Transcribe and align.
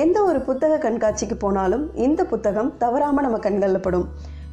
எந்த 0.00 0.18
ஒரு 0.28 0.38
புத்தக 0.46 0.72
கண்காட்சிக்கு 0.82 1.36
போனாலும் 1.44 1.84
இந்த 2.06 2.20
புத்தகம் 2.32 2.70
தவறாமல் 2.82 3.24
நம்ம 3.26 3.38
கண்களில் 3.46 3.84
படும் 3.86 4.06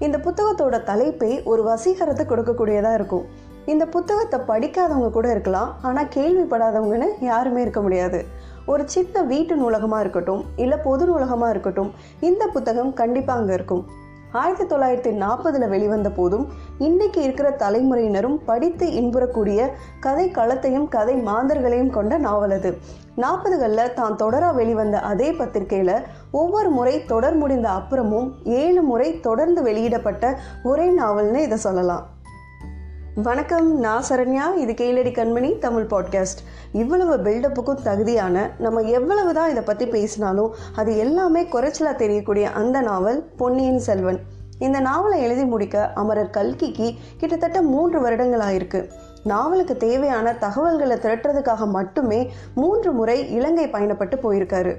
இந்த 0.06 0.18
புத்தகத்தோட 0.26 0.76
தலைப்பே 0.90 1.32
ஒரு 1.52 1.62
வசீகரத்தை 1.70 2.24
கொடுக்கக்கூடியதாக 2.30 2.98
இருக்கும். 3.00 3.26
இந்த 3.74 3.84
புத்தகத்தை 3.96 4.38
படிக்காதவங்க 4.50 5.10
கூட 5.18 5.28
இருக்கலாம் 5.36 5.70
ஆனால் 5.88 6.12
கேள்விப்படாதவங்கன்னு 6.16 7.10
யாருமே 7.30 7.62
இருக்க 7.66 7.82
முடியாது. 7.86 8.20
ஒரு 8.72 8.84
சின்ன 8.96 9.24
வீட்டு 9.32 9.56
நூலகமாக 9.62 10.04
இருக்கட்டும் 10.06 10.42
இல்லை 10.64 10.78
பொது 10.88 11.06
நூலகமாக 11.12 11.54
இருக்கட்டும் 11.56 11.92
இந்த 12.30 12.44
புத்தகம் 12.56 12.92
கண்டிப்பாக 13.02 13.40
அங்கே 13.42 13.56
இருக்கும். 13.60 13.84
ஆயிரத்தி 14.42 14.76
தொள்ளாயிரத்தி 14.76 15.12
நாற்பதில் 15.24 15.68
வெளிவந்த 15.70 16.10
போதும் 16.10 16.46
இன்னைக்கு 16.78 17.20
இருக்கிற 17.22 17.48
தலைமுறையினரும் 17.60 18.38
படித்து 18.46 18.88
இன்புறக்கூடிய 19.02 19.60
கதை 20.00 20.26
களத்தையும் 20.30 20.88
கதை 20.88 21.16
மாந்தர்களையும் 21.16 21.90
கொண்ட 21.90 22.18
நாவல் 22.18 22.52
அது. 22.52 22.72
நாற்பதுகளில் 23.18 23.94
தான் 23.94 24.16
தொடராக 24.16 24.54
வெளிவந்த 24.54 25.00
அதே 25.12 25.32
பத்திரிகையில் 25.32 25.96
ஒவ்வொரு 26.32 26.70
முறை 26.70 27.06
தொடர் 27.06 27.36
முடிந்த 27.36 27.70
அப்புறமும் 27.70 28.30
ஏழு 28.44 28.82
முறை 28.82 29.20
தொடர்ந்து 29.20 29.62
வெளியிடப்பட்ட 29.64 30.36
ஒரே 30.64 30.90
நாவல்னு 31.00 31.42
இதை 31.48 31.58
சொல்லலாம். 31.58 32.06
வணக்கம் 33.24 33.80
நான் 33.80 34.04
சரண்யா 34.10 34.56
இது 34.56 34.74
கீழடி 34.74 35.10
கண்மணி 35.10 35.58
தமிழ் 35.58 35.84
பாட்காஸ்ட் 35.84 36.42
இவ்வளவு 36.72 37.18
பில்டப்புக்கும் 37.18 37.82
தகுதியான 37.84 38.52
நம்ம 38.60 38.82
எவ்வளவு 38.82 39.34
தான் 39.34 39.50
இதை 39.50 39.64
பற்றி 39.64 39.86
பேசினாலும் 39.86 40.56
அது 40.76 40.98
எல்லாமே 40.98 41.44
குறைச்சலாக 41.44 41.96
தெரியக்கூடிய 41.96 42.50
அந்த 42.50 42.82
நாவல் 42.82 43.30
பொன்னியின் 43.38 43.80
செல்வன். 43.80 44.20
இந்த 44.60 44.80
நாவலை 44.80 45.22
எழுதி 45.22 45.46
முடிக்க 45.46 45.92
அமரர் 45.94 46.30
கல்கிக்கு 46.30 46.96
கிட்டத்தட்ட 47.18 47.62
மூன்று 47.62 48.02
வருடங்கள் 48.02 48.40
ஆயிருக்கு 48.40 48.90
நாவலுக்கு 49.24 49.78
தேவையான 49.78 50.34
தகவல்களை 50.34 50.98
திரட்டுறதுக்காக 50.98 51.68
மட்டுமே 51.68 52.32
மூன்று 52.56 52.92
முறை 52.92 53.32
இலங்கை 53.32 53.68
பயணப்பட்டு 53.68 54.20
போயிருக்காரு. 54.24 54.76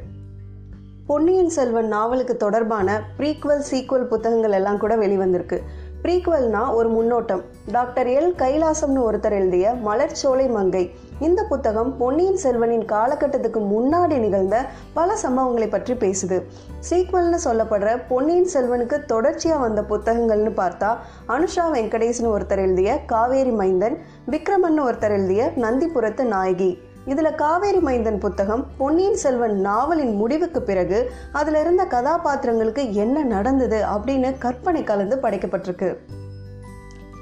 பொன்னியின் 1.07 1.49
செல்வன் 1.49 1.87
நாவலுக்கு 1.87 2.37
தொடர்பான 2.37 3.01
ப்ரீக்வல் 3.19 3.65
சீக்வல் 3.71 4.05
புத்தகங்கள் 4.05 4.53
எல்லாம் 4.53 4.79
கூட 4.79 4.97
வெளிவந்திருக்கு. 4.97 5.61
ப்ரீக்வல்னா 6.07 6.75
ஒரு 6.75 6.89
முன்னோட்டம். 6.91 7.41
Doctor 7.73 8.07
L. 8.07 8.33
கைலாசம்னு 8.39 9.01
ஒருத்தர் 9.11 9.33
எழுதிய 9.33 9.75
மலர்ச்சோலை 9.85 10.51
மங்கை. 10.51 10.91
இந்த 11.21 11.45
புத்தகம் 11.49 11.97
பொன்னியின் 11.97 12.39
செல்வனின் 12.43 12.85
காலகட்டத்துக்கு 12.85 13.61
முன்னாடி 13.61 14.19
நிகழ்ந்த 14.19 14.65
பல 14.95 15.15
சம்பவங்களை 15.23 15.71
பற்றி 15.71 15.95
பேசுது. 15.95 16.43
சீக்வல்னு 16.91 17.39
சொல்லப்படுற 17.45 18.03
பொன்னியின் 18.09 18.49
செல்வனுக்கு 18.55 19.05
தொடர்ச்சியாக 19.05 19.61
வந்த 19.61 19.83
புத்தகங்கள்னு 19.83 20.53
பார்த்தா 20.57 20.97
அனுஷா 21.29 21.65
வெங்கடேஷ்னு 21.73 22.39
ஒருத்தர் 22.39 22.59
எழுதிய 22.59 22.99
காவேரி 23.07 23.51
மைந்தன் 23.51 23.97
விக்ரமன் 24.31 24.79
ஒருத்தர் 24.79 25.11
எழுதிய 25.11 25.51
நந்திபுரத்து 25.57 26.25
நாயகி. 26.25 26.79
இதில் 27.07 27.35
காவேரி 27.35 27.79
மைந்தன் 27.79 28.19
புத்தகம் 28.19 28.67
பொன்னியின் 28.79 29.15
செல்வன் 29.15 29.61
நாவலின் 29.61 30.15
முடிவுக்கு 30.15 30.63
பிறகு 30.63 31.11
அதில் 31.33 31.55
இருந்த 31.55 31.85
கதாபாத்திரங்களுக்கு 31.85 32.93
என்ன 32.93 33.23
நடந்தது 33.23 33.85
அப்படின்னு 33.85 34.39
கற்பனை 34.39 34.85
கலந்து 34.85 35.17
படைக்கப்பட்டிருக்கு. 35.17 35.97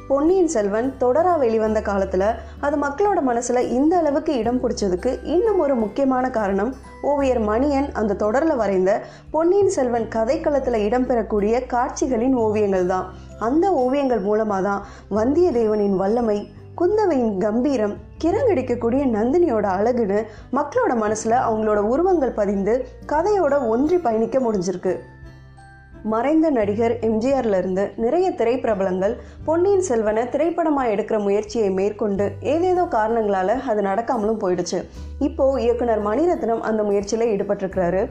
பொன்னியின் 0.09 0.49
செல்வன் 0.49 0.95
தொடரா 1.01 1.39
வெளிவந்த 1.39 1.83
காலத்தில் 1.83 2.35
அது 2.61 2.77
மக்களோட 2.77 3.21
மனசில் 3.21 3.69
இந்த 3.69 3.97
அளவுக்கு 3.97 4.37
இடம் 4.37 4.61
பிடிச்சதுக்கு 4.63 5.25
இன்னும் 5.25 5.59
ஒரு 5.59 5.75
முக்கியமான 5.75 6.31
காரணம் 6.31 6.75
ஓவியர் 7.03 7.41
மணியன் 7.41 7.93
அந்த 7.93 8.15
தொடரில் 8.15 8.57
வரைந்த 8.57 9.03
பொன்னியின் 9.31 9.69
செல்வன் 9.69 10.09
கதைக்களத்தில் 10.09 10.85
இடம்பெறக்கூடிய 10.89 11.67
காட்சிகளின் 11.67 12.35
ஓவியங்கள் 12.35 12.87
தான் 12.87 13.09
அந்த 13.39 13.73
ஓவியங்கள் 13.73 14.21
மூலமாக 14.21 14.63
தான் 14.63 14.85
வந்தியத்தேவனின் 15.11 15.97
வல்லமை 15.97 16.53
குந்தவையின் 16.79 17.39
கம்பீரம் 17.39 17.93
கிறங்கடிக்கக்கூடிய 18.25 19.03
நந்தினியோட 19.07 19.67
அழகுன்னு 19.77 20.25
மக்களோட 20.53 20.97
மனசில் 20.97 21.33
அவங்களோட 21.33 21.77
உருவங்கள் 21.77 22.31
பதிந்து 22.31 22.87
கதையோட 23.07 23.69
ஒன்றி 23.69 23.99
பயணிக்க 23.99 24.39
முடிஞ்சிருக்கு. 24.41 24.95
மறைந்த 26.13 26.47
நடிகர் 26.57 26.95
எம்ஜிஆர்ல 27.09 27.59
இருந்து 27.63 27.85
நிறைய 28.05 28.27
திரைப்பிரபலங்கள் 28.41 29.15
பொன்னியின் 29.47 29.87
செல்வனை 29.89 30.25
திரைப்படமாக 30.35 30.93
எடுக்கிற 30.95 31.19
முயற்சியை 31.27 31.71
மேற்கொண்டு 31.79 32.27
ஏதேதோ 32.55 32.85
காரணங்களால 32.97 33.57
அது 33.71 33.83
நடக்காமலும் 33.89 34.41
போயிடுச்சு. 34.43 34.81
இப்போ 35.29 35.47
இயக்குனர் 35.65 36.03
மணிரத்னம் 36.09 36.63
அந்த 36.69 36.83
முயற்சியில் 36.89 37.31
ஈடுபட்டிருக்கிறாரு. 37.33 38.03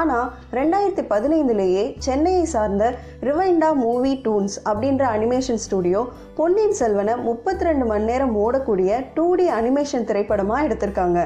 ஆனால் 0.00 0.26
ரெண்டாயிரத்தி 0.58 1.04
பதினைந்துலேயே 1.12 1.84
சென்னையை 2.08 2.44
சார்ந்த 2.54 2.90
ரிவைண்டா 3.28 3.70
மூவி 3.84 4.14
டூன்ஸ் 4.26 4.58
அப்படின்ற 4.70 5.04
அனிமேஷன் 5.18 5.62
ஸ்டுடியோ 5.66 6.02
பொன்னியின் 6.40 6.78
செல்வனை 6.82 7.16
முப்பத்தி 7.28 7.64
ரெண்டு 7.70 7.86
மணி 7.92 8.10
நேரம் 8.12 8.36
ஓடக்கூடிய 8.46 9.04
டூ 9.14 9.28
டி 9.40 9.48
அனிமேஷன் 9.60 10.10
திரைப்படமாக 10.10 10.66
எடுத்திருக்காங்க. 10.68 11.20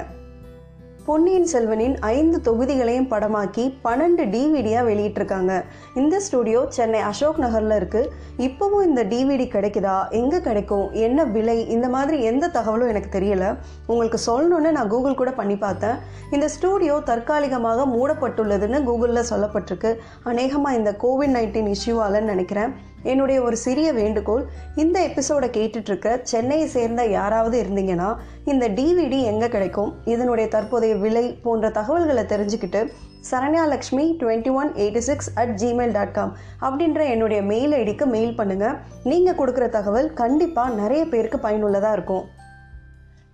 பொன்னியின் 1.08 1.48
செல்வனின் 1.52 1.94
ஐந்து 2.00 2.38
தொகுதிகளையும் 2.46 3.08
படமாக்கி 3.10 3.64
பன்னெண்டு 3.84 4.22
டிவிடியாக 4.32 4.86
வெளியிட்டிருக்காங்க. 4.88 5.52
இந்த 6.00 6.14
ஸ்டுடியோ 6.20 6.60
சென்னை 6.76 7.00
அசோக் 7.00 7.38
நகரில் 7.42 7.74
இருக்குது 7.80 8.10
இப்போவும் 8.46 8.86
இந்த 8.88 9.04
டிவிடி 9.04 9.46
கிடைக்குதா? 9.52 9.94
எங்கே 10.20 10.40
கிடைக்கும்? 10.40 10.92
என்ன 10.92 11.26
விலை? 11.36 11.68
இந்த 11.74 11.88
மாதிரி 11.88 12.22
எந்த 12.30 12.48
தகவலும் 12.48 12.88
எனக்கு 12.88 13.10
தெரியல. 13.18 13.44
உங்களுக்கு 13.86 14.20
சொல்லணுன்னு 14.26 14.72
நான் 14.78 14.88
கூகுள் 14.88 15.18
கூட 15.20 15.32
பண்ணி 15.32 15.56
பார்த்தேன். 15.56 15.96
இந்த 16.30 16.48
ஸ்டூடியோ 16.56 16.96
தற்காலிகமாக 17.12 17.86
மூடப்பட்டுள்ளதுன்னு 17.94 18.80
கூகுளில் 18.90 19.28
சொல்லப்பட்டிருக்கு. 19.30 19.92
அநேகமாக 20.32 20.76
இந்த 20.76 20.92
கோவிட் 21.04 21.34
நைன்டீன் 21.38 21.72
இஷ்யூவாலன்னு 21.76 22.32
நினைக்கிறேன். 22.34 22.74
என்னுடைய 23.12 23.38
ஒரு 23.42 23.56
சிறிய 23.56 23.88
வேண்டுகோள் 23.92 24.44
இந்த 24.74 24.96
எபிசோடை 25.08 25.48
கேட்டுட்ருக்க 25.48 26.14
சென்னையை 26.22 26.68
சேர்ந்த 26.68 27.02
யாராவது 27.06 27.56
இருந்தீங்கன்னா 27.62 28.08
இந்த 28.44 28.64
டிவிடி 28.68 29.20
எங்கே 29.24 29.48
கிடைக்கும் 29.48 29.92
இதனுடைய 30.04 30.46
தற்போதைய 30.48 30.94
விலை 30.96 31.26
போன்ற 31.42 31.70
தகவல்களை 31.70 32.24
தெரிஞ்சுக்கிட்டு 32.24 32.82
Saranya 33.30 33.62
Lakshmi 33.66 34.04
twenty 34.20 34.50
one 34.54 34.68
eighty 34.74 35.02
six 35.08 35.30
at 35.34 35.54
Gmail 35.62 35.92
dot 35.92 36.12
com 36.12 36.32
அப்படின்ற 36.60 37.00
என்னுடைய 37.14 37.40
மெயில் 37.42 37.72
ஐடிக்கு 37.72 38.06
மெயில் 38.06 38.36
பண்ணுங்கள் 38.40 38.76
நீங்கள் 39.04 39.38
கொடுக்குற 39.40 39.68
தகவல் 39.68 40.10
கண்டிப்பாக 40.12 40.74
நிறைய 40.74 41.04
பேருக்கு 41.06 41.38
பயனுள்ளதாக 41.38 41.92
இருக்கும். 41.92 42.24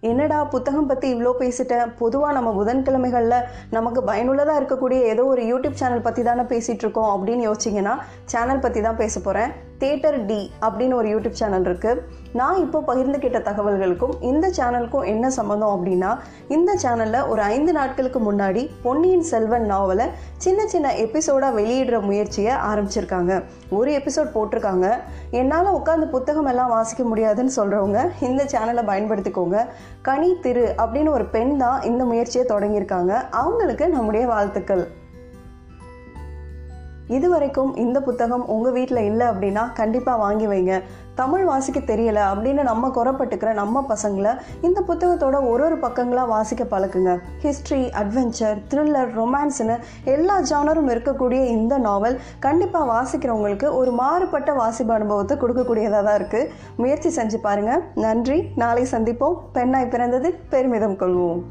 என்னடா 0.03 0.39
புத்தகம் 0.45 0.87
பற்றி 0.87 1.07
இவ்வளோ 1.13 1.33
பேசிட்டேன் 1.41 1.91
பொதுவாக 1.99 2.33
நம்ம 2.33 2.51
புதன்கிழமைகளில் 2.53 3.45
நமக்கு 3.71 4.01
பயனுள்ளதாக 4.03 4.61
இருக்கக்கூடிய 4.61 5.01
ஏதோ 5.07 5.25
ஒரு 5.25 5.43
யூடியூப் 5.43 5.77
சேனல் 5.77 6.03
பற்றி 6.03 6.23
தானே 6.23 6.45
பேசிகிட்டு 6.45 6.85
இருக்கோம் 6.85 7.13
அப்படின்னு 7.13 7.45
யோசிச்சிங்கன்னா 7.47 7.95
சேனல் 8.25 8.61
பற்றி 8.61 8.81
தான் 8.81 8.99
பேச 8.99 9.15
போகிறேன் 9.21 9.53
தேட்டர் 9.83 10.19
டி 10.27 10.41
அப்படின்னு 10.67 10.95
ஒரு 11.01 11.09
யூடியூப் 11.13 11.39
சேனல் 11.41 11.67
இருக்குது 11.69 12.03
நான் 12.41 12.61
இப்போ 12.65 12.79
பகிர்ந்துக்கிட்ட 12.89 13.39
தகவல்களுக்கும் 13.49 14.15
இந்த 14.31 14.47
சேனலுக்கும் 14.57 15.07
என்ன 15.13 15.31
சம்மந்தம் 15.31 15.73
அப்படின்னா 15.77 16.11
இந்த 16.49 16.71
சேனலில் 16.83 17.27
ஒரு 17.29 17.43
ஐந்து 17.55 17.73
நாட்களுக்கு 17.79 18.21
முன்னாடி 18.29 18.63
பொன்னியின் 18.83 19.27
செல்வன் 19.31 19.67
நாவலை 19.73 20.07
சின்ன 20.45 20.67
சின்ன 20.67 20.93
எபிசோடாக 21.05 21.57
வெளியிடுற 21.59 22.01
முயற்சியை 22.09 22.55
ஆரம்பிச்சிருக்காங்க. 22.71 23.33
ஒரு 23.79 23.91
எபிசோட் 23.99 24.33
போட்டிருக்காங்க. 24.37 24.87
என்னால் 25.41 25.75
உட்காந்து 25.79 26.09
புத்தகம் 26.15 26.51
எல்லாம் 26.53 26.73
வாசிக்க 26.77 27.03
முடியாதுன்னு 27.05 27.57
சொல்கிறவங்க 27.57 28.01
இந்த 28.29 28.45
சேனலை 28.55 28.85
பயன்படுத்திக்கோங்க. 28.91 29.59
கனி 30.03 30.33
திரு 30.47 30.67
அப்படின்னு 30.83 31.13
ஒரு 31.19 31.27
பெண் 31.37 31.55
தான் 31.57 31.83
இந்த 31.83 32.05
முயற்சியை 32.05 32.47
தொடங்கியிருக்காங்க. 32.49 33.13
அவங்களுக்கு 33.43 33.89
நம்முடைய 33.89 34.27
வாழ்த்துக்கள். 34.27 34.85
இது 37.19 37.27
வரைக்கும் 37.33 37.71
இந்த 37.85 37.99
புத்தகம் 38.09 38.45
உங்கள் 38.55 38.75
வீட்டில் 38.77 39.07
இல்லை 39.11 39.27
அப்படின்னா 39.33 39.63
கண்டிப்பாக 39.81 40.23
வாங்கி 40.25 40.47
வைங்க. 40.53 40.75
தமிழ் 41.21 41.45
வாசிக்க 41.49 41.79
தெரியல 41.91 42.21
அப்படின்னு 42.33 42.63
நம்ம 42.69 42.91
குறப்பட்டுக்கிற 42.97 43.51
நம்ம 43.61 43.83
பசங்களை 43.89 44.33
இந்த 44.67 44.79
புத்தகத்தோட 44.89 45.37
ஒரு 45.51 45.63
ஒரு 45.69 45.77
பக்கங்களாக 45.85 46.33
வாசிக்க 46.35 46.63
பழக்குங்க. 46.73 47.13
ஹிஸ்ட்ரி 47.45 47.81
அட்வென்ச்சர் 48.01 48.59
த்ரில்லர் 48.71 49.13
ரொமான்ஸ்னு 49.21 49.77
எல்லா 50.15 50.37
ஜானரும் 50.51 50.91
இருக்கக்கூடிய 50.95 51.41
இந்த 51.57 51.77
நாவல் 51.89 52.19
கண்டிப்பாக 52.47 52.91
வாசிக்கிறவங்களுக்கு 52.95 53.71
ஒரு 53.81 53.93
மாறுபட்ட 54.03 54.53
வாசிப்பு 54.63 54.95
அனுபவத்தை 54.99 55.37
கொடுக்கக்கூடியதாக 55.37 56.05
தான் 56.09 56.21
இருக்குது 56.21 56.51
முயற்சி 56.83 57.13
செஞ்சு 57.19 57.41
பாருங்கள் 57.49 57.83
நன்றி. 58.07 58.39
நாளை 58.63 58.85
சந்திப்போம். 58.95 59.41
பெண்ணாய் 59.59 59.93
பிறந்தது 59.95 60.31
பெருமிதம் 60.55 61.01
கொள்வோம். 61.03 61.43